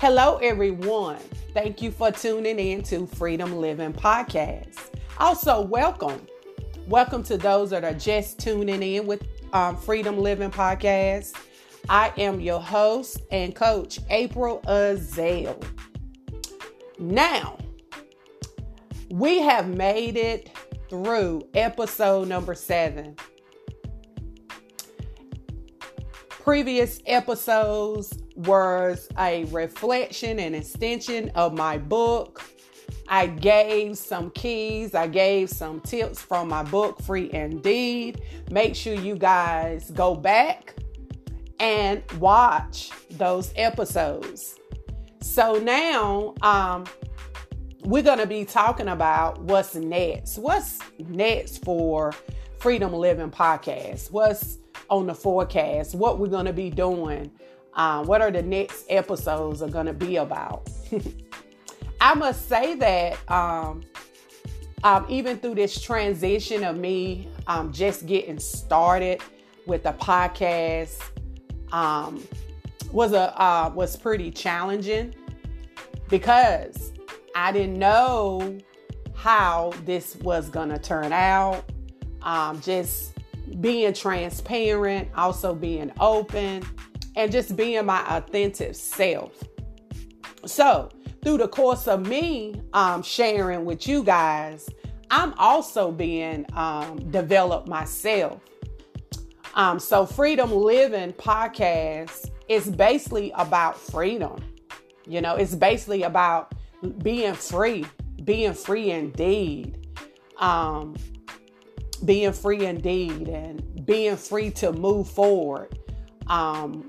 Hello, 0.00 0.38
everyone. 0.38 1.18
Thank 1.52 1.82
you 1.82 1.90
for 1.90 2.10
tuning 2.10 2.58
in 2.58 2.82
to 2.84 3.06
Freedom 3.06 3.58
Living 3.58 3.92
Podcast. 3.92 4.78
Also, 5.18 5.60
welcome. 5.60 6.26
Welcome 6.88 7.22
to 7.24 7.36
those 7.36 7.68
that 7.68 7.84
are 7.84 7.92
just 7.92 8.38
tuning 8.38 8.82
in 8.82 9.06
with 9.06 9.22
um, 9.52 9.76
Freedom 9.76 10.18
Living 10.18 10.50
Podcast. 10.50 11.36
I 11.90 12.14
am 12.16 12.40
your 12.40 12.62
host 12.62 13.20
and 13.30 13.54
coach, 13.54 13.98
April 14.08 14.62
Azale. 14.66 15.62
Now, 16.98 17.58
we 19.10 19.40
have 19.40 19.68
made 19.68 20.16
it 20.16 20.50
through 20.88 21.46
episode 21.52 22.26
number 22.26 22.54
seven. 22.54 23.16
Previous 26.30 27.02
episodes 27.04 28.14
was 28.46 29.08
a 29.18 29.44
reflection 29.46 30.38
and 30.38 30.56
extension 30.56 31.30
of 31.34 31.52
my 31.52 31.78
book. 31.78 32.42
I 33.08 33.26
gave 33.26 33.98
some 33.98 34.30
keys, 34.30 34.94
I 34.94 35.08
gave 35.08 35.50
some 35.50 35.80
tips 35.80 36.20
from 36.20 36.48
my 36.48 36.62
book, 36.62 37.02
Free 37.02 37.30
Indeed. 37.32 38.22
Make 38.50 38.74
sure 38.74 38.94
you 38.94 39.16
guys 39.16 39.90
go 39.90 40.14
back 40.14 40.74
and 41.58 42.02
watch 42.18 42.90
those 43.10 43.52
episodes. 43.56 44.58
So 45.20 45.54
now, 45.54 46.34
um, 46.40 46.86
we're 47.84 48.02
going 48.02 48.18
to 48.18 48.26
be 48.26 48.44
talking 48.44 48.88
about 48.88 49.40
what's 49.42 49.74
next. 49.74 50.38
What's 50.38 50.78
next 50.98 51.64
for 51.64 52.12
Freedom 52.58 52.92
Living 52.92 53.30
Podcast? 53.30 54.10
What's 54.10 54.58
on 54.88 55.06
the 55.06 55.14
forecast? 55.14 55.94
What 55.94 56.18
we're 56.18 56.28
going 56.28 56.46
to 56.46 56.52
be 56.52 56.70
doing? 56.70 57.30
Um, 57.80 58.06
what 58.06 58.20
are 58.20 58.30
the 58.30 58.42
next 58.42 58.84
episodes 58.90 59.62
are 59.62 59.68
going 59.70 59.86
to 59.86 59.94
be 59.94 60.16
about? 60.16 60.68
I 62.00 62.12
must 62.12 62.46
say 62.46 62.74
that 62.74 63.16
um, 63.30 63.80
um, 64.84 65.06
even 65.08 65.38
through 65.38 65.54
this 65.54 65.80
transition 65.80 66.62
of 66.62 66.76
me 66.76 67.26
um, 67.46 67.72
just 67.72 68.04
getting 68.04 68.38
started 68.38 69.22
with 69.66 69.84
the 69.84 69.94
podcast 69.94 71.00
um, 71.72 72.22
was 72.92 73.14
a 73.14 73.34
uh, 73.40 73.72
was 73.74 73.96
pretty 73.96 74.30
challenging 74.30 75.14
because 76.10 76.92
I 77.34 77.50
didn't 77.50 77.78
know 77.78 78.58
how 79.14 79.72
this 79.86 80.16
was 80.16 80.50
gonna 80.50 80.78
turn 80.78 81.14
out. 81.14 81.64
Um, 82.20 82.60
just 82.60 83.14
being 83.62 83.94
transparent, 83.94 85.08
also 85.16 85.54
being 85.54 85.90
open, 85.98 86.62
and 87.20 87.30
just 87.30 87.54
being 87.54 87.84
my 87.84 88.02
authentic 88.16 88.74
self. 88.74 89.32
So, 90.46 90.88
through 91.22 91.36
the 91.36 91.48
course 91.48 91.86
of 91.86 92.06
me 92.06 92.54
um, 92.72 93.02
sharing 93.02 93.66
with 93.66 93.86
you 93.86 94.02
guys, 94.02 94.66
I'm 95.10 95.34
also 95.34 95.92
being 95.92 96.46
um, 96.54 97.10
developed 97.10 97.68
myself. 97.68 98.40
Um, 99.54 99.78
so, 99.78 100.06
Freedom 100.06 100.50
Living 100.50 101.12
podcast 101.12 102.30
is 102.48 102.70
basically 102.70 103.32
about 103.34 103.78
freedom. 103.78 104.36
You 105.06 105.20
know, 105.20 105.34
it's 105.34 105.54
basically 105.54 106.04
about 106.04 106.54
being 107.02 107.34
free, 107.34 107.84
being 108.24 108.54
free 108.54 108.92
indeed, 108.92 109.88
um, 110.38 110.96
being 112.02 112.32
free 112.32 112.64
indeed, 112.64 113.28
and 113.28 113.84
being 113.84 114.16
free 114.16 114.50
to 114.52 114.72
move 114.72 115.06
forward, 115.06 115.78
um, 116.28 116.86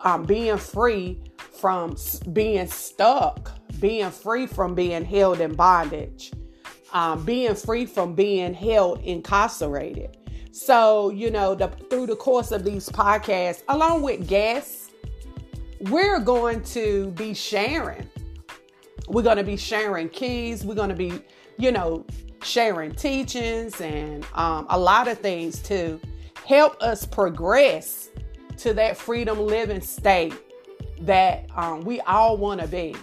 um, 0.00 0.24
being 0.24 0.58
free 0.58 1.22
from 1.52 1.96
being 2.32 2.66
stuck, 2.66 3.52
being 3.80 4.10
free 4.10 4.46
from 4.46 4.74
being 4.74 5.04
held 5.04 5.40
in 5.40 5.54
bondage, 5.54 6.32
um, 6.92 7.24
being 7.24 7.54
free 7.54 7.86
from 7.86 8.14
being 8.14 8.54
held 8.54 9.00
incarcerated. 9.00 10.16
So, 10.50 11.10
you 11.10 11.30
know, 11.30 11.54
the, 11.54 11.68
through 11.88 12.06
the 12.06 12.16
course 12.16 12.52
of 12.52 12.64
these 12.64 12.88
podcasts, 12.88 13.62
along 13.68 14.02
with 14.02 14.28
guests, 14.28 14.90
we're 15.80 16.20
going 16.20 16.62
to 16.62 17.10
be 17.12 17.34
sharing 17.34 18.08
we're 19.08 19.22
going 19.22 19.36
to 19.36 19.44
be 19.44 19.56
sharing 19.56 20.08
keys. 20.08 20.64
We're 20.64 20.74
going 20.74 20.88
to 20.88 20.94
be, 20.94 21.12
you 21.58 21.72
know, 21.72 22.06
sharing 22.42 22.94
teachings 22.94 23.80
and 23.80 24.26
um, 24.34 24.66
a 24.70 24.78
lot 24.78 25.08
of 25.08 25.18
things 25.18 25.60
to 25.62 26.00
help 26.46 26.80
us 26.82 27.04
progress 27.06 28.08
to 28.62 28.74
that 28.74 28.96
freedom 28.96 29.40
living 29.40 29.80
state 29.80 30.34
that 31.00 31.46
um, 31.56 31.80
we 31.80 32.00
all 32.02 32.36
want 32.36 32.60
to 32.60 32.68
be. 32.68 32.94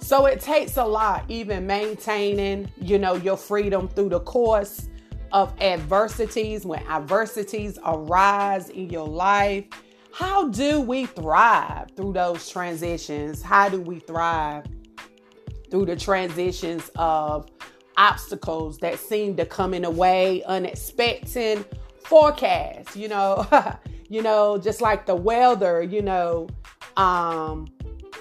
So 0.00 0.26
it 0.26 0.40
takes 0.40 0.78
a 0.78 0.84
lot, 0.84 1.24
even 1.28 1.66
maintaining, 1.66 2.72
you 2.80 2.98
know, 2.98 3.14
your 3.14 3.36
freedom 3.36 3.88
through 3.88 4.08
the 4.08 4.20
course 4.20 4.88
of 5.32 5.52
adversities. 5.60 6.64
When 6.64 6.86
adversities 6.86 7.78
arise 7.84 8.70
in 8.70 8.88
your 8.88 9.06
life, 9.06 9.64
how 10.12 10.48
do 10.48 10.80
we 10.80 11.04
thrive 11.04 11.90
through 11.94 12.14
those 12.14 12.48
transitions? 12.48 13.42
How 13.42 13.68
do 13.68 13.80
we 13.82 13.98
thrive 13.98 14.64
through 15.70 15.84
the 15.84 15.96
transitions 15.96 16.90
of 16.96 17.50
obstacles 17.98 18.78
that 18.78 18.98
seem 18.98 19.36
to 19.36 19.44
come 19.44 19.74
in 19.74 19.84
a 19.84 19.90
way 19.90 20.42
unexpected 20.44 21.66
forecast 22.04 22.94
you 22.94 23.08
know 23.08 23.44
you 24.08 24.22
know 24.22 24.58
just 24.58 24.80
like 24.80 25.06
the 25.06 25.14
weather 25.14 25.82
you 25.82 26.02
know 26.02 26.48
um 26.96 27.66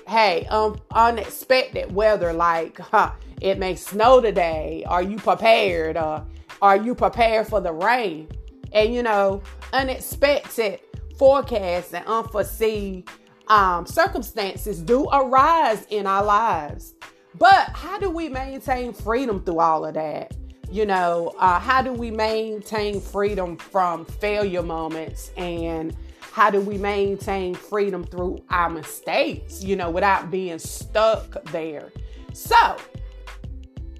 hey 0.08 0.46
um 0.50 0.80
unexpected 0.92 1.94
weather 1.94 2.34
like 2.34 2.78
huh, 2.80 3.12
it 3.42 3.60
may 3.60 3.76
snow 3.76 4.20
today. 4.20 4.84
Are 4.88 5.04
you 5.04 5.18
prepared? 5.18 5.98
Or 5.98 6.26
are 6.62 6.78
you 6.78 6.96
prepared 6.96 7.48
for 7.48 7.62
the 7.62 7.72
rain? 7.72 8.30
And 8.72 8.94
you 8.94 9.04
know 9.04 9.42
unexpected 9.74 10.82
forecasts 11.18 11.94
and 11.94 12.06
unforeseen 12.06 13.04
um, 13.48 13.86
circumstances 13.86 14.82
do 14.82 15.08
arise 15.12 15.86
in 15.90 16.06
our 16.06 16.24
lives. 16.24 16.96
But 17.36 17.70
how 17.70 18.00
do 18.00 18.10
we 18.10 18.30
maintain 18.30 18.94
freedom 18.94 19.44
through 19.44 19.60
all 19.60 19.86
of 19.86 19.94
that? 19.94 20.36
You 20.70 20.86
know, 20.86 21.34
uh, 21.40 21.60
how 21.60 21.82
do 21.82 21.94
we 21.94 22.12
maintain 22.12 23.00
freedom 23.00 23.56
from 23.58 24.06
failure 24.06 24.62
moments 24.62 25.32
and 25.38 25.96
how 26.20 26.50
do 26.50 26.60
we 26.60 26.78
maintain 26.78 27.56
freedom 27.56 28.04
through 28.04 28.44
our 28.50 28.70
mistakes, 28.70 29.64
you 29.64 29.76
know, 29.76 29.90
without 29.90 30.30
being 30.30 30.60
stuck 30.60 31.44
there? 31.46 31.92
So, 32.34 32.78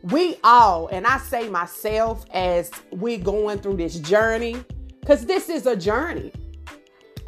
we 0.04 0.38
all, 0.44 0.88
and 0.88 1.08
I 1.08 1.18
say 1.18 1.50
myself 1.50 2.26
as 2.32 2.70
we're 2.92 3.18
going 3.18 3.60
through 3.60 3.78
this 3.78 4.00
journey, 4.00 4.64
because 5.00 5.26
this 5.26 5.50
is 5.50 5.66
a 5.66 5.76
journey. 5.76 6.32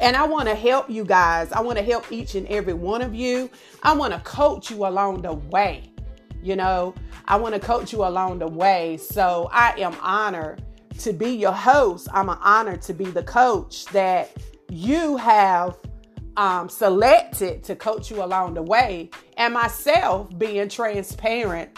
And 0.00 0.16
I 0.16 0.24
want 0.24 0.48
to 0.48 0.54
help 0.54 0.88
you 0.88 1.04
guys. 1.04 1.52
I 1.52 1.60
want 1.60 1.78
to 1.78 1.84
help 1.84 2.10
each 2.12 2.34
and 2.34 2.46
every 2.46 2.72
one 2.72 3.02
of 3.02 3.14
you. 3.14 3.50
I 3.82 3.94
want 3.94 4.14
to 4.14 4.20
coach 4.20 4.70
you 4.70 4.86
along 4.86 5.22
the 5.22 5.34
way. 5.34 5.89
You 6.42 6.56
know, 6.56 6.94
I 7.26 7.36
want 7.36 7.54
to 7.54 7.60
coach 7.60 7.92
you 7.92 8.04
along 8.04 8.38
the 8.38 8.48
way. 8.48 8.96
So 8.96 9.48
I 9.52 9.74
am 9.78 9.94
honored 10.00 10.62
to 10.98 11.12
be 11.12 11.30
your 11.30 11.52
host. 11.52 12.08
I'm 12.12 12.28
an 12.28 12.38
honor 12.40 12.76
to 12.78 12.94
be 12.94 13.04
the 13.06 13.22
coach 13.22 13.86
that 13.86 14.30
you 14.70 15.16
have 15.16 15.78
um, 16.36 16.68
selected 16.68 17.62
to 17.64 17.76
coach 17.76 18.10
you 18.10 18.22
along 18.22 18.54
the 18.54 18.62
way, 18.62 19.10
and 19.36 19.52
myself 19.52 20.30
being 20.38 20.68
transparent 20.68 21.76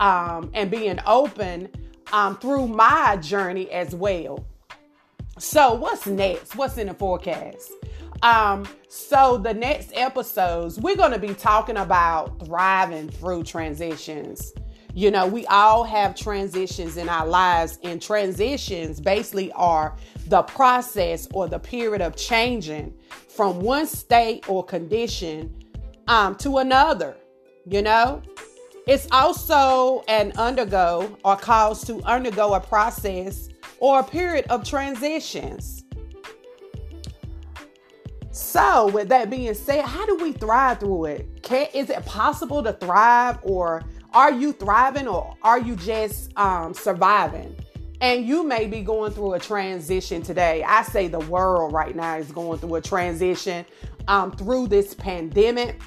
um, 0.00 0.50
and 0.54 0.70
being 0.70 0.98
open 1.06 1.68
um, 2.12 2.38
through 2.38 2.68
my 2.68 3.16
journey 3.16 3.70
as 3.70 3.94
well. 3.94 4.46
So, 5.38 5.74
what's 5.74 6.06
next? 6.06 6.56
What's 6.56 6.78
in 6.78 6.88
the 6.88 6.94
forecast? 6.94 7.72
Um, 8.22 8.66
so 8.88 9.38
the 9.38 9.54
next 9.54 9.92
episodes, 9.94 10.78
we're 10.80 10.96
going 10.96 11.12
to 11.12 11.18
be 11.18 11.34
talking 11.34 11.76
about 11.76 12.44
thriving 12.44 13.08
through 13.10 13.44
transitions. 13.44 14.52
You 14.94 15.10
know, 15.10 15.26
we 15.26 15.46
all 15.46 15.84
have 15.84 16.16
transitions 16.16 16.96
in 16.96 17.08
our 17.08 17.26
lives, 17.26 17.78
and 17.84 18.02
transitions 18.02 19.00
basically 19.00 19.52
are 19.52 19.96
the 20.26 20.42
process 20.42 21.28
or 21.32 21.46
the 21.46 21.58
period 21.58 22.02
of 22.02 22.16
changing 22.16 22.94
from 23.28 23.60
one 23.60 23.86
state 23.86 24.48
or 24.48 24.64
condition 24.64 25.54
um, 26.08 26.34
to 26.36 26.58
another. 26.58 27.16
You 27.66 27.82
know, 27.82 28.22
it's 28.86 29.06
also 29.12 30.02
an 30.08 30.32
undergo 30.36 31.16
or 31.24 31.36
cause 31.36 31.84
to 31.84 32.02
undergo 32.02 32.54
a 32.54 32.60
process 32.60 33.50
or 33.78 34.00
a 34.00 34.04
period 34.04 34.46
of 34.48 34.64
transitions. 34.64 35.84
So, 38.38 38.86
with 38.86 39.08
that 39.08 39.30
being 39.30 39.52
said, 39.52 39.84
how 39.84 40.06
do 40.06 40.14
we 40.14 40.30
thrive 40.30 40.78
through 40.78 41.06
it? 41.06 41.42
Can 41.42 41.66
is 41.74 41.90
it 41.90 42.06
possible 42.06 42.62
to 42.62 42.72
thrive, 42.72 43.40
or 43.42 43.82
are 44.14 44.30
you 44.30 44.52
thriving, 44.52 45.08
or 45.08 45.34
are 45.42 45.58
you 45.58 45.74
just 45.74 46.30
um, 46.38 46.72
surviving? 46.72 47.56
And 48.00 48.28
you 48.28 48.44
may 48.44 48.68
be 48.68 48.80
going 48.80 49.10
through 49.10 49.34
a 49.34 49.40
transition 49.40 50.22
today. 50.22 50.62
I 50.62 50.82
say 50.82 51.08
the 51.08 51.18
world 51.18 51.72
right 51.72 51.96
now 51.96 52.16
is 52.16 52.30
going 52.30 52.60
through 52.60 52.76
a 52.76 52.80
transition 52.80 53.66
um, 54.06 54.30
through 54.30 54.68
this 54.68 54.94
pandemic. 54.94 55.80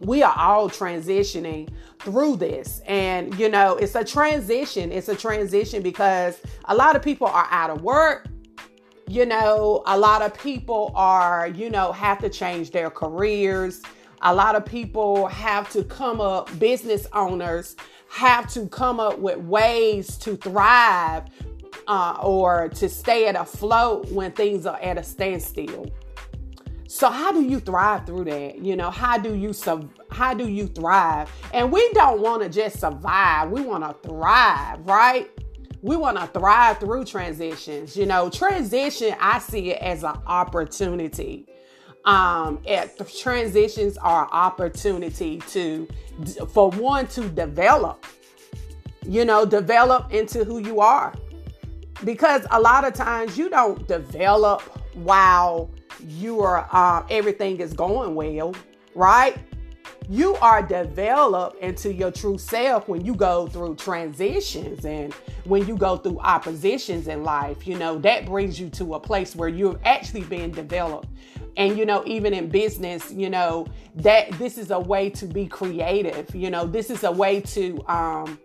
we 0.00 0.24
are 0.24 0.34
all 0.36 0.68
transitioning 0.68 1.68
through 2.00 2.36
this. 2.36 2.80
And, 2.86 3.38
you 3.38 3.48
know, 3.48 3.76
it's 3.76 3.94
a 3.94 4.04
transition. 4.04 4.90
It's 4.90 5.08
a 5.08 5.16
transition 5.16 5.82
because 5.82 6.40
a 6.64 6.74
lot 6.74 6.96
of 6.96 7.02
people 7.02 7.28
are 7.28 7.46
out 7.52 7.70
of 7.70 7.82
work. 7.82 8.26
You 9.08 9.24
know, 9.24 9.82
a 9.86 9.98
lot 9.98 10.20
of 10.20 10.38
people 10.38 10.92
are, 10.94 11.48
you 11.48 11.70
know, 11.70 11.92
have 11.92 12.18
to 12.18 12.28
change 12.28 12.72
their 12.72 12.90
careers. 12.90 13.80
A 14.20 14.34
lot 14.34 14.54
of 14.54 14.66
people 14.66 15.28
have 15.28 15.70
to 15.70 15.82
come 15.84 16.20
up, 16.20 16.56
business 16.58 17.06
owners 17.14 17.74
have 18.10 18.52
to 18.52 18.66
come 18.68 19.00
up 19.00 19.18
with 19.18 19.38
ways 19.38 20.18
to 20.18 20.36
thrive 20.36 21.24
uh, 21.86 22.18
or 22.22 22.68
to 22.68 22.88
stay 22.88 23.26
at 23.28 23.36
afloat 23.36 24.10
when 24.12 24.32
things 24.32 24.66
are 24.66 24.78
at 24.80 24.98
a 24.98 25.02
standstill. 25.02 25.90
So 26.86 27.08
how 27.10 27.32
do 27.32 27.42
you 27.42 27.60
thrive 27.60 28.06
through 28.06 28.24
that? 28.24 28.58
You 28.58 28.76
know, 28.76 28.90
how 28.90 29.18
do 29.18 29.34
you 29.34 29.52
sub 29.52 29.90
how 30.10 30.34
do 30.34 30.48
you 30.48 30.66
thrive? 30.66 31.30
And 31.52 31.70
we 31.70 31.86
don't 31.92 32.20
want 32.20 32.42
to 32.42 32.48
just 32.48 32.80
survive. 32.80 33.50
We 33.50 33.60
want 33.60 33.84
to 33.84 34.08
thrive, 34.08 34.80
right? 34.86 35.30
We 35.82 35.96
want 35.96 36.18
to 36.18 36.26
thrive 36.26 36.78
through 36.78 37.04
transitions. 37.04 37.96
You 37.96 38.06
know, 38.06 38.30
transition, 38.30 39.14
I 39.20 39.38
see 39.38 39.70
it 39.70 39.82
as 39.82 40.02
an 40.02 40.16
opportunity. 40.26 41.46
Um, 42.04 42.60
it, 42.64 43.00
transitions 43.20 43.96
are 43.98 44.28
opportunity 44.32 45.38
to, 45.48 45.86
for 46.52 46.70
one, 46.70 47.06
to 47.08 47.28
develop. 47.28 48.06
You 49.06 49.24
know, 49.24 49.44
develop 49.46 50.12
into 50.12 50.44
who 50.44 50.58
you 50.58 50.80
are, 50.80 51.14
because 52.04 52.46
a 52.50 52.60
lot 52.60 52.84
of 52.84 52.92
times 52.92 53.38
you 53.38 53.48
don't 53.48 53.86
develop 53.88 54.62
while 54.94 55.70
you 56.06 56.40
are 56.40 56.68
uh, 56.72 57.04
everything 57.08 57.60
is 57.60 57.72
going 57.72 58.14
well, 58.14 58.54
right? 58.94 59.36
You 60.08 60.36
are 60.36 60.62
developed 60.62 61.62
into 61.62 61.92
your 61.92 62.10
true 62.10 62.38
self 62.38 62.88
when 62.88 63.04
you 63.04 63.14
go 63.14 63.46
through 63.46 63.76
transitions 63.76 64.84
and 64.84 65.14
when 65.48 65.66
you 65.66 65.76
go 65.76 65.96
through 65.96 66.18
oppositions 66.20 67.08
in 67.08 67.24
life. 67.24 67.66
You 67.66 67.78
know, 67.78 67.98
that 67.98 68.26
brings 68.26 68.60
you 68.60 68.68
to 68.70 68.94
a 68.94 69.00
place 69.00 69.34
where 69.34 69.48
you're 69.48 69.80
actually 69.84 70.24
being 70.24 70.50
developed. 70.50 71.08
And, 71.56 71.76
you 71.76 71.86
know, 71.86 72.04
even 72.06 72.32
in 72.32 72.48
business, 72.48 73.10
you 73.10 73.30
know, 73.30 73.66
that 73.96 74.30
this 74.32 74.58
is 74.58 74.70
a 74.70 74.78
way 74.78 75.10
to 75.10 75.26
be 75.26 75.46
creative. 75.46 76.32
You 76.34 76.50
know, 76.50 76.66
this 76.66 76.90
is 76.90 77.02
a 77.02 77.10
way 77.10 77.40
to, 77.40 77.84
um, 77.88 78.38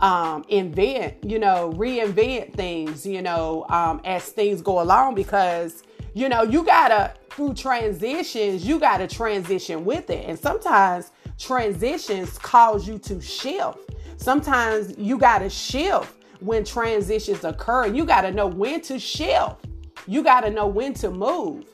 um, 0.00 0.44
invent, 0.48 1.22
you 1.22 1.38
know, 1.38 1.72
reinvent 1.76 2.54
things, 2.54 3.06
you 3.06 3.22
know, 3.22 3.66
um, 3.68 4.00
as 4.04 4.24
things 4.24 4.62
go 4.62 4.80
along 4.80 5.14
because 5.14 5.82
you 6.14 6.28
know, 6.28 6.42
you 6.42 6.64
gotta, 6.64 7.12
through 7.30 7.54
transitions, 7.54 8.64
you 8.64 8.78
gotta 8.78 9.08
transition 9.08 9.84
with 9.84 10.08
it. 10.10 10.24
And 10.28 10.38
sometimes 10.38 11.10
transitions 11.38 12.38
cause 12.38 12.86
you 12.86 12.98
to 13.00 13.20
shift. 13.20 13.93
Sometimes 14.16 14.96
you 14.98 15.18
gotta 15.18 15.50
shift 15.50 16.12
when 16.40 16.64
transitions 16.64 17.44
occur. 17.44 17.86
You 17.86 18.04
gotta 18.04 18.32
know 18.32 18.46
when 18.46 18.80
to 18.82 18.98
shift. 18.98 19.66
You 20.06 20.22
gotta 20.22 20.50
know 20.50 20.66
when 20.66 20.94
to 20.94 21.10
move. 21.10 21.64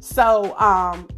So, 0.00 0.56
um, 0.58 1.08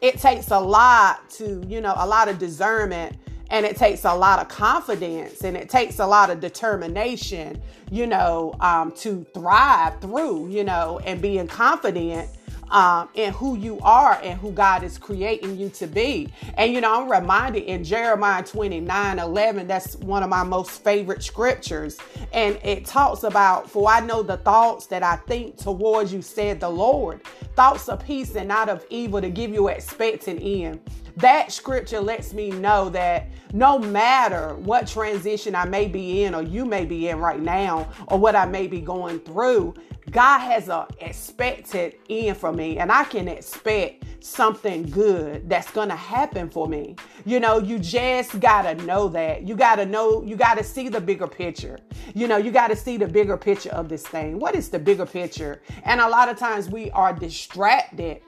it 0.00 0.18
takes 0.18 0.50
a 0.50 0.58
lot 0.60 1.28
to, 1.30 1.64
you 1.66 1.80
know, 1.80 1.94
a 1.96 2.06
lot 2.06 2.28
of 2.28 2.38
discernment 2.38 3.16
and 3.50 3.64
it 3.64 3.76
takes 3.76 4.04
a 4.04 4.14
lot 4.14 4.38
of 4.38 4.48
confidence 4.48 5.42
and 5.42 5.56
it 5.56 5.68
takes 5.68 5.98
a 5.98 6.06
lot 6.06 6.30
of 6.30 6.40
determination 6.40 7.60
you 7.90 8.06
know 8.06 8.54
um, 8.60 8.92
to 8.92 9.24
thrive 9.34 10.00
through 10.00 10.48
you 10.48 10.64
know 10.64 11.00
and 11.04 11.22
being 11.22 11.46
confident 11.46 12.28
um, 12.70 13.08
in 13.14 13.32
who 13.32 13.56
you 13.56 13.78
are 13.80 14.20
and 14.22 14.38
who 14.38 14.52
God 14.52 14.82
is 14.82 14.98
creating 14.98 15.58
you 15.58 15.68
to 15.70 15.86
be. 15.86 16.32
And 16.54 16.72
you 16.72 16.80
know, 16.80 17.02
I'm 17.02 17.10
reminded 17.10 17.64
in 17.64 17.84
Jeremiah 17.84 18.42
29 18.42 19.18
11, 19.18 19.66
that's 19.66 19.96
one 19.96 20.22
of 20.22 20.28
my 20.28 20.42
most 20.42 20.82
favorite 20.82 21.22
scriptures. 21.22 21.98
And 22.32 22.58
it 22.62 22.84
talks 22.84 23.22
about, 23.22 23.70
For 23.70 23.90
I 23.90 24.00
know 24.00 24.22
the 24.22 24.36
thoughts 24.38 24.86
that 24.86 25.02
I 25.02 25.16
think 25.16 25.56
towards 25.56 26.12
you, 26.12 26.22
said 26.22 26.60
the 26.60 26.68
Lord, 26.68 27.22
thoughts 27.56 27.88
of 27.88 28.04
peace 28.04 28.34
and 28.36 28.48
not 28.48 28.68
of 28.68 28.84
evil 28.90 29.20
to 29.20 29.30
give 29.30 29.50
you 29.50 29.68
expecting 29.68 30.38
end 30.38 30.80
that 31.18 31.52
scripture 31.52 32.00
lets 32.00 32.32
me 32.32 32.50
know 32.50 32.88
that 32.90 33.28
no 33.52 33.78
matter 33.78 34.54
what 34.56 34.86
transition 34.86 35.54
I 35.54 35.64
may 35.64 35.88
be 35.88 36.22
in 36.24 36.34
or 36.34 36.42
you 36.42 36.64
may 36.64 36.84
be 36.84 37.08
in 37.08 37.18
right 37.18 37.40
now 37.40 37.90
or 38.08 38.18
what 38.18 38.36
I 38.36 38.46
may 38.46 38.66
be 38.66 38.80
going 38.80 39.20
through, 39.20 39.74
God 40.10 40.38
has 40.38 40.68
a 40.68 40.86
expected 41.00 41.96
end 42.08 42.36
for 42.36 42.52
me 42.52 42.78
and 42.78 42.90
I 42.90 43.04
can 43.04 43.28
expect 43.28 44.04
something 44.20 44.82
good 44.90 45.48
that's 45.48 45.70
to 45.72 45.88
happen 45.94 46.50
for 46.50 46.66
me. 46.66 46.96
You 47.24 47.40
know, 47.40 47.58
you 47.58 47.78
just 47.78 48.40
got 48.40 48.62
to 48.62 48.74
know 48.84 49.08
that. 49.08 49.46
You 49.46 49.54
got 49.54 49.76
to 49.76 49.86
know, 49.86 50.22
you 50.22 50.36
got 50.36 50.58
to 50.58 50.64
see 50.64 50.88
the 50.88 51.00
bigger 51.00 51.26
picture. 51.26 51.78
You 52.14 52.26
know, 52.26 52.36
you 52.36 52.50
got 52.50 52.68
to 52.68 52.76
see 52.76 52.96
the 52.96 53.06
bigger 53.06 53.36
picture 53.36 53.70
of 53.70 53.88
this 53.88 54.06
thing. 54.06 54.38
What 54.38 54.54
is 54.54 54.68
the 54.70 54.78
bigger 54.78 55.06
picture? 55.06 55.62
And 55.84 56.00
a 56.00 56.08
lot 56.08 56.28
of 56.28 56.38
times 56.38 56.68
we 56.68 56.90
are 56.92 57.12
distracted 57.12 58.22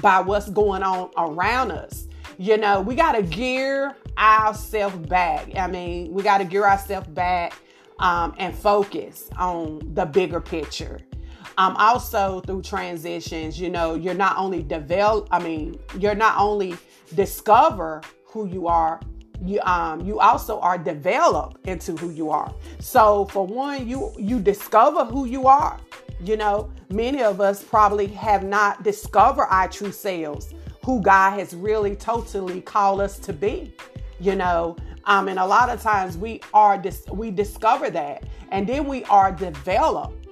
by 0.00 0.20
what's 0.20 0.50
going 0.50 0.82
on 0.82 1.10
around 1.16 1.70
us. 1.70 2.08
You 2.38 2.56
know, 2.56 2.80
we 2.80 2.94
got 2.94 3.12
to 3.12 3.22
gear 3.22 3.96
ourselves 4.16 4.96
back. 5.08 5.56
I 5.56 5.66
mean, 5.66 6.12
we 6.12 6.22
got 6.22 6.38
to 6.38 6.44
gear 6.44 6.64
ourselves 6.64 7.08
back 7.08 7.54
um, 7.98 8.34
and 8.38 8.54
focus 8.54 9.28
on 9.36 9.80
the 9.94 10.04
bigger 10.04 10.40
picture. 10.40 11.00
Um, 11.56 11.74
also 11.76 12.40
through 12.40 12.62
transitions, 12.62 13.60
you 13.60 13.70
know, 13.70 13.94
you're 13.94 14.14
not 14.14 14.36
only 14.38 14.62
develop. 14.62 15.28
I 15.32 15.40
mean, 15.40 15.78
you're 15.98 16.14
not 16.14 16.38
only 16.38 16.76
discover 17.14 18.02
who 18.26 18.46
you 18.46 18.68
are. 18.68 19.00
You 19.40 19.60
um 19.62 20.00
you 20.00 20.18
also 20.18 20.58
are 20.60 20.76
developed 20.76 21.66
into 21.66 21.96
who 21.96 22.10
you 22.10 22.30
are. 22.30 22.52
So 22.80 23.26
for 23.26 23.46
one, 23.46 23.88
you 23.88 24.12
you 24.18 24.40
discover 24.40 25.04
who 25.04 25.26
you 25.26 25.46
are. 25.46 25.78
You 26.20 26.36
know, 26.36 26.70
many 26.90 27.22
of 27.22 27.40
us 27.40 27.62
probably 27.62 28.08
have 28.08 28.42
not 28.42 28.82
discovered 28.82 29.46
our 29.46 29.68
true 29.68 29.92
selves, 29.92 30.52
who 30.84 31.00
God 31.00 31.38
has 31.38 31.54
really 31.54 31.94
totally 31.94 32.60
called 32.60 33.00
us 33.00 33.18
to 33.20 33.32
be. 33.32 33.74
You 34.20 34.34
know, 34.34 34.76
um, 35.04 35.28
and 35.28 35.38
a 35.38 35.46
lot 35.46 35.70
of 35.70 35.80
times 35.80 36.16
we 36.16 36.40
are 36.52 36.76
dis- 36.76 37.06
we 37.08 37.30
discover 37.30 37.88
that, 37.90 38.24
and 38.50 38.66
then 38.66 38.86
we 38.86 39.04
are 39.04 39.30
developed. 39.30 40.26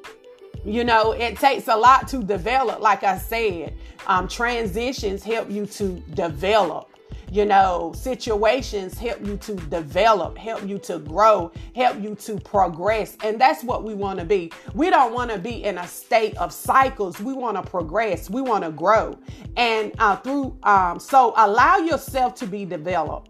You 0.64 0.82
know, 0.82 1.12
it 1.12 1.38
takes 1.38 1.68
a 1.68 1.76
lot 1.76 2.08
to 2.08 2.22
develop. 2.22 2.80
Like 2.80 3.04
I 3.04 3.18
said, 3.18 3.74
um, 4.08 4.26
transitions 4.26 5.22
help 5.22 5.48
you 5.48 5.66
to 5.66 6.02
develop 6.14 6.90
you 7.36 7.44
know, 7.44 7.92
situations 7.94 8.96
help 8.96 9.22
you 9.26 9.36
to 9.36 9.56
develop, 9.56 10.38
help 10.38 10.66
you 10.66 10.78
to 10.78 10.98
grow, 10.98 11.52
help 11.74 12.00
you 12.00 12.14
to 12.14 12.40
progress. 12.40 13.14
And 13.22 13.38
that's 13.38 13.62
what 13.62 13.84
we 13.84 13.92
want 13.92 14.18
to 14.20 14.24
be. 14.24 14.50
We 14.72 14.88
don't 14.88 15.12
want 15.12 15.30
to 15.30 15.38
be 15.38 15.62
in 15.64 15.76
a 15.76 15.86
state 15.86 16.34
of 16.38 16.50
cycles. 16.50 17.20
We 17.20 17.34
want 17.34 17.62
to 17.62 17.70
progress, 17.70 18.30
we 18.30 18.40
want 18.40 18.64
to 18.64 18.70
grow. 18.70 19.18
And 19.58 19.92
uh, 19.98 20.16
through, 20.16 20.56
um, 20.62 20.98
so 20.98 21.34
allow 21.36 21.76
yourself 21.76 22.34
to 22.36 22.46
be 22.46 22.64
developed. 22.64 23.28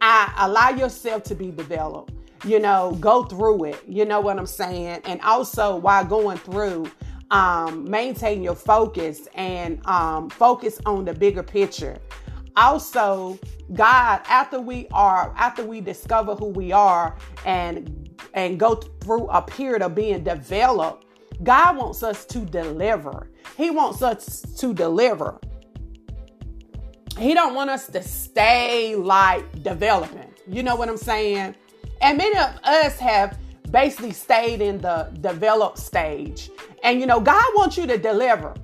I 0.00 0.32
allow 0.38 0.70
yourself 0.70 1.24
to 1.24 1.34
be 1.34 1.50
developed. 1.50 2.12
You 2.44 2.60
know, 2.60 2.96
go 3.00 3.24
through 3.24 3.64
it. 3.64 3.82
You 3.88 4.04
know 4.04 4.20
what 4.20 4.38
I'm 4.38 4.46
saying? 4.46 5.00
And 5.04 5.20
also, 5.22 5.74
while 5.76 6.04
going 6.04 6.38
through, 6.38 6.88
um, 7.32 7.90
maintain 7.90 8.40
your 8.40 8.54
focus 8.54 9.26
and 9.34 9.84
um, 9.86 10.30
focus 10.30 10.80
on 10.86 11.04
the 11.04 11.14
bigger 11.14 11.42
picture 11.42 11.98
also 12.56 13.38
god 13.74 14.20
after 14.28 14.60
we 14.60 14.86
are 14.92 15.32
after 15.36 15.64
we 15.64 15.80
discover 15.80 16.34
who 16.34 16.46
we 16.46 16.72
are 16.72 17.16
and 17.46 18.10
and 18.34 18.58
go 18.58 18.74
through 18.74 19.26
a 19.28 19.40
period 19.40 19.82
of 19.82 19.94
being 19.94 20.22
developed 20.22 21.06
god 21.42 21.76
wants 21.76 22.02
us 22.02 22.24
to 22.26 22.40
deliver. 22.40 23.30
He 23.56 23.70
wants 23.70 24.00
us 24.02 24.40
to 24.58 24.72
deliver. 24.72 25.40
He 27.18 27.34
don't 27.34 27.54
want 27.54 27.68
us 27.68 27.88
to 27.88 28.02
stay 28.02 28.94
like 28.96 29.62
developing 29.62 30.32
you 30.48 30.62
know 30.62 30.76
what 30.76 30.88
i'm 30.88 30.96
saying? 30.96 31.54
And 32.00 32.18
many 32.18 32.36
of 32.36 32.58
us 32.64 32.98
have 32.98 33.38
basically 33.70 34.12
stayed 34.12 34.60
in 34.60 34.78
the 34.78 35.10
developed 35.20 35.78
stage. 35.78 36.50
And 36.82 37.00
you 37.00 37.06
know 37.06 37.20
god 37.20 37.44
wants 37.54 37.76
you 37.76 37.86
to 37.86 37.98
deliver 37.98 38.54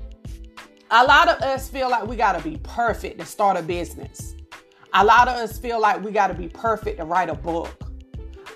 a 0.91 1.05
lot 1.05 1.29
of 1.29 1.43
us 1.43 1.69
feel 1.69 1.91
like 1.91 2.07
we 2.07 2.17
got 2.17 2.33
to 2.33 2.43
be 2.43 2.57
perfect 2.63 3.19
to 3.19 3.27
start 3.27 3.57
a 3.59 3.63
business. 3.63 4.35
A 4.95 5.05
lot 5.05 5.29
of 5.29 5.37
us 5.37 5.59
feel 5.59 5.81
like 5.81 6.03
we 6.03 6.11
got 6.11 6.29
to 6.29 6.35
be 6.35 6.49
perfect 6.49 6.99
to 6.99 7.05
write 7.05 7.29
a 7.29 7.35
book. 7.35 7.93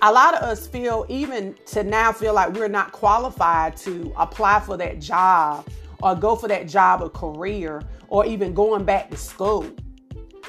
A 0.01 0.11
lot 0.11 0.33
of 0.33 0.41
us 0.41 0.65
feel, 0.67 1.05
even 1.07 1.55
to 1.67 1.83
now, 1.83 2.11
feel 2.11 2.33
like 2.33 2.53
we're 2.53 2.67
not 2.67 2.91
qualified 2.91 3.77
to 3.77 4.11
apply 4.17 4.59
for 4.61 4.75
that 4.77 4.99
job 4.99 5.67
or 6.01 6.15
go 6.15 6.35
for 6.35 6.47
that 6.47 6.67
job 6.67 7.01
or 7.01 7.09
career 7.09 7.83
or 8.07 8.25
even 8.25 8.53
going 8.53 8.83
back 8.83 9.11
to 9.11 9.17
school. 9.17 9.69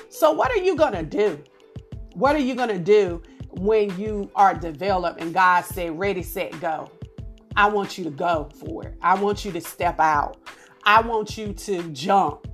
So, 0.09 0.33
what 0.33 0.51
are 0.51 0.57
you 0.57 0.77
going 0.77 0.95
to 0.95 1.03
do? 1.03 1.43
What 2.15 2.35
are 2.35 2.41
you 2.41 2.55
going 2.55 2.71
to 2.71 2.79
do 2.79 3.23
when 3.51 3.97
you 3.99 4.31
are 4.35 4.55
developed 4.55 5.21
and 5.21 5.35
God 5.35 5.65
said, 5.65 5.99
ready, 5.99 6.23
set, 6.23 6.59
go? 6.61 6.91
I 7.57 7.69
want 7.69 7.99
you 7.99 8.05
to 8.05 8.11
go 8.11 8.49
for 8.59 8.85
it. 8.87 8.97
I 9.03 9.15
want 9.15 9.45
you 9.45 9.53
to 9.53 9.61
step 9.61 10.01
out. 10.01 10.39
I 10.87 11.01
want 11.01 11.39
you 11.39 11.53
to 11.53 11.83
jump 11.91 12.47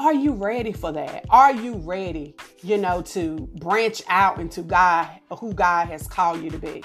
are 0.00 0.14
you 0.14 0.32
ready 0.32 0.72
for 0.72 0.92
that? 0.92 1.26
Are 1.28 1.52
you 1.52 1.74
ready, 1.74 2.34
you 2.62 2.78
know, 2.78 3.02
to 3.02 3.50
branch 3.56 4.00
out 4.08 4.38
into 4.40 4.62
God, 4.62 5.10
who 5.38 5.52
God 5.52 5.88
has 5.88 6.06
called 6.06 6.42
you 6.42 6.48
to 6.48 6.58
be? 6.58 6.82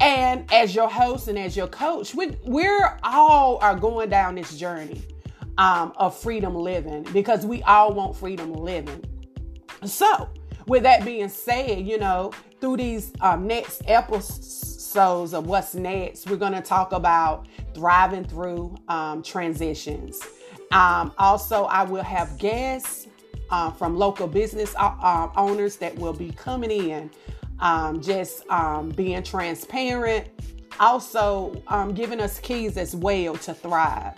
And 0.00 0.50
as 0.50 0.74
your 0.74 0.88
host 0.88 1.28
and 1.28 1.38
as 1.38 1.54
your 1.54 1.66
coach, 1.66 2.14
we, 2.14 2.38
we're 2.46 2.98
all 3.02 3.58
are 3.58 3.76
going 3.76 4.08
down 4.08 4.36
this 4.36 4.56
journey 4.56 5.02
um, 5.58 5.92
of 5.96 6.16
freedom 6.16 6.54
living 6.54 7.02
because 7.12 7.44
we 7.44 7.62
all 7.64 7.92
want 7.92 8.16
freedom 8.16 8.54
living. 8.54 9.04
So, 9.84 10.30
with 10.66 10.84
that 10.84 11.04
being 11.04 11.28
said, 11.28 11.86
you 11.86 11.98
know, 11.98 12.32
through 12.62 12.78
these 12.78 13.12
um, 13.20 13.46
next 13.46 13.82
episodes 13.86 14.71
of 14.96 15.46
What's 15.46 15.74
Next, 15.74 16.28
we're 16.28 16.36
going 16.36 16.52
to 16.52 16.60
talk 16.60 16.92
about 16.92 17.46
thriving 17.74 18.24
through 18.24 18.76
um, 18.88 19.22
transitions. 19.22 20.20
Um, 20.70 21.12
also, 21.18 21.64
I 21.64 21.84
will 21.84 22.02
have 22.02 22.36
guests 22.38 23.06
uh, 23.50 23.70
from 23.70 23.96
local 23.96 24.26
business 24.26 24.74
uh, 24.76 24.94
uh, 25.02 25.30
owners 25.36 25.76
that 25.76 25.96
will 25.96 26.12
be 26.12 26.30
coming 26.32 26.70
in, 26.70 27.10
um, 27.60 28.02
just 28.02 28.46
um, 28.50 28.90
being 28.90 29.22
transparent, 29.22 30.28
also 30.78 31.62
um, 31.68 31.94
giving 31.94 32.20
us 32.20 32.38
keys 32.38 32.76
as 32.76 32.94
well 32.94 33.34
to 33.36 33.54
thrive. 33.54 34.14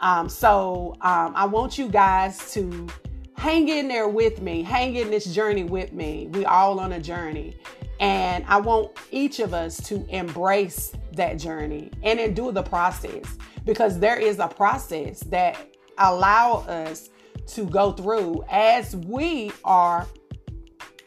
Um, 0.00 0.28
so 0.28 0.96
um, 1.00 1.32
I 1.36 1.44
want 1.44 1.78
you 1.78 1.88
guys 1.88 2.52
to 2.54 2.88
hang 3.36 3.68
in 3.68 3.86
there 3.86 4.08
with 4.08 4.40
me, 4.42 4.62
hang 4.62 4.96
in 4.96 5.10
this 5.10 5.32
journey 5.32 5.64
with 5.64 5.92
me. 5.92 6.28
We 6.32 6.44
all 6.44 6.80
on 6.80 6.92
a 6.92 7.00
journey. 7.00 7.56
And 8.02 8.44
I 8.48 8.60
want 8.60 8.90
each 9.12 9.38
of 9.38 9.54
us 9.54 9.76
to 9.84 10.04
embrace 10.08 10.92
that 11.12 11.34
journey 11.34 11.88
and 12.02 12.18
endure 12.18 12.50
the 12.50 12.64
process 12.64 13.38
because 13.64 14.00
there 14.00 14.16
is 14.16 14.40
a 14.40 14.48
process 14.48 15.20
that 15.20 15.56
allow 15.98 16.64
us 16.66 17.10
to 17.46 17.64
go 17.64 17.92
through 17.92 18.44
as 18.50 18.96
we 18.96 19.52
are 19.62 20.04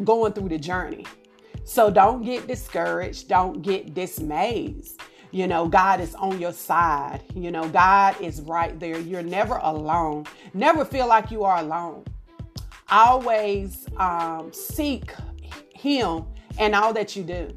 going 0.05 0.31
through 0.31 0.47
the 0.47 0.57
journey. 0.57 1.05
So 1.65 1.91
don't 1.91 2.23
get 2.23 2.47
discouraged, 2.47 3.27
don't 3.27 3.61
get 3.61 3.93
dismayed. 3.93 4.85
You 5.31 5.47
know, 5.47 5.67
God 5.67 5.99
is 5.99 6.15
on 6.15 6.39
your 6.39 6.53
side. 6.53 7.23
You 7.33 7.51
know, 7.51 7.67
God 7.67 8.21
is 8.21 8.39
right 8.39 8.79
there. 8.79 8.97
You're 8.99 9.21
never 9.21 9.55
alone. 9.55 10.27
Never 10.53 10.85
feel 10.85 11.07
like 11.07 11.29
you 11.29 11.43
are 11.43 11.59
alone. 11.59 12.05
Always 12.89 13.85
um, 13.97 14.53
seek 14.53 15.11
Him 15.73 16.23
and 16.57 16.75
all 16.75 16.93
that 16.93 17.15
you 17.15 17.23
do. 17.23 17.49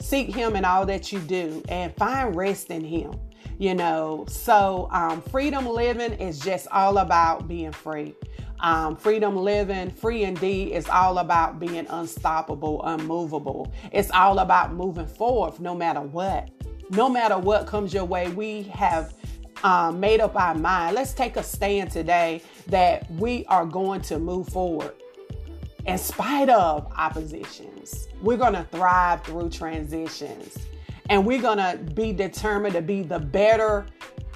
Seek 0.00 0.34
Him 0.34 0.56
and 0.56 0.66
all 0.66 0.84
that 0.86 1.12
you 1.12 1.18
do 1.20 1.62
and 1.68 1.94
find 1.96 2.36
rest 2.36 2.70
in 2.70 2.84
Him. 2.84 3.14
You 3.58 3.74
know, 3.74 4.24
so 4.28 4.88
um, 4.90 5.22
freedom 5.22 5.66
living 5.66 6.12
is 6.12 6.40
just 6.40 6.66
all 6.72 6.98
about 6.98 7.46
being 7.46 7.72
free. 7.72 8.14
Um, 8.60 8.96
freedom 8.96 9.36
living, 9.36 9.90
free 9.90 10.24
indeed, 10.24 10.72
is 10.72 10.88
all 10.88 11.18
about 11.18 11.60
being 11.60 11.86
unstoppable, 11.88 12.82
unmovable. 12.84 13.72
It's 13.92 14.10
all 14.10 14.40
about 14.40 14.72
moving 14.72 15.06
forward 15.06 15.60
no 15.60 15.74
matter 15.74 16.00
what. 16.00 16.50
No 16.90 17.08
matter 17.08 17.38
what 17.38 17.66
comes 17.66 17.94
your 17.94 18.04
way, 18.04 18.28
we 18.30 18.64
have 18.64 19.14
um, 19.62 20.00
made 20.00 20.20
up 20.20 20.36
our 20.36 20.54
mind. 20.54 20.94
Let's 20.94 21.14
take 21.14 21.36
a 21.36 21.42
stand 21.42 21.90
today 21.90 22.42
that 22.66 23.10
we 23.12 23.44
are 23.46 23.64
going 23.64 24.00
to 24.02 24.18
move 24.18 24.48
forward 24.48 24.94
in 25.86 25.98
spite 25.98 26.48
of 26.48 26.90
oppositions. 26.96 28.08
We're 28.22 28.36
going 28.36 28.54
to 28.54 28.64
thrive 28.64 29.22
through 29.24 29.50
transitions 29.50 30.58
and 31.10 31.26
we're 31.26 31.42
going 31.42 31.58
to 31.58 31.78
be 31.92 32.12
determined 32.12 32.74
to 32.74 32.82
be 32.82 33.02
the 33.02 33.18
better. 33.18 33.86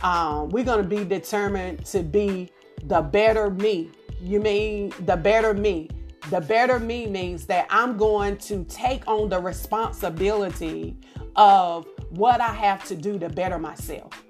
Um, 0.03 0.51
we're 0.51 0.65
going 0.65 0.83
to 0.83 0.89
be 0.89 1.05
determined 1.05 1.85
to 1.87 2.03
be 2.03 2.51
the 2.85 3.01
better 3.01 3.51
me. 3.51 3.91
You 4.21 4.41
mean 4.41 4.93
the 5.07 5.17
better 5.17 5.55
me? 5.55 5.89
The 6.31 6.41
better 6.41 6.79
me 6.79 7.07
means 7.07 7.47
that 7.47 7.67
I'm 7.71 7.97
going 7.97 8.37
to 8.39 8.65
take 8.65 9.07
on 9.09 9.31
the 9.31 9.41
responsibility 9.41 10.97
of 11.37 11.87
what 12.11 12.41
I 12.41 12.53
have 12.53 12.85
to 12.89 12.95
do 12.95 13.19
to 13.19 13.29
better 13.29 13.59
myself. 13.59 14.25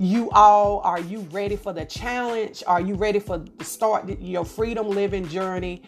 You 0.00 0.30
all, 0.30 0.80
are 0.80 0.98
you 0.98 1.20
ready 1.30 1.56
for 1.56 1.74
the 1.74 1.84
challenge? 1.84 2.62
Are 2.66 2.80
you 2.80 2.94
ready 2.94 3.18
for 3.18 3.36
the 3.36 3.62
start 3.62 4.08
your 4.18 4.46
freedom 4.46 4.88
living 4.88 5.28
journey? 5.28 5.82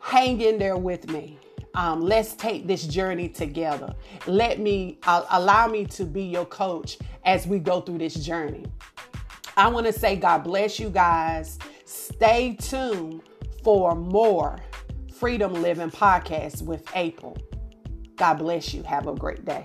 Hang 0.00 0.40
in 0.40 0.58
there 0.58 0.76
with 0.76 1.08
me. 1.08 1.38
Um, 1.76 2.00
let's 2.00 2.34
take 2.34 2.66
this 2.66 2.84
journey 2.84 3.28
together. 3.28 3.94
Let 4.26 4.58
me 4.58 4.98
uh, 5.04 5.24
allow 5.30 5.68
me 5.68 5.84
to 5.86 6.04
be 6.04 6.24
your 6.24 6.46
coach 6.46 6.98
as 7.24 7.46
we 7.46 7.60
go 7.60 7.80
through 7.80 7.98
this 7.98 8.14
journey. 8.14 8.64
I 9.56 9.68
want 9.68 9.86
to 9.86 9.92
say, 9.92 10.16
God 10.16 10.42
bless 10.42 10.80
you 10.80 10.90
guys. 10.90 11.60
Stay 11.84 12.56
tuned 12.56 13.22
for 13.62 13.94
more 13.94 14.58
Freedom 15.14 15.52
Living 15.52 15.92
podcast 15.92 16.62
with 16.62 16.84
April. 16.96 17.38
God 18.16 18.34
bless 18.34 18.74
you. 18.74 18.82
Have 18.82 19.06
a 19.06 19.14
great 19.14 19.44
day. 19.44 19.64